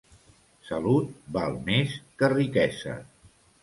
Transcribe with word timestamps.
Salut 0.69 1.13
val 1.37 1.61
més 1.69 1.97
que 2.19 2.35
riquesa. 2.37 3.01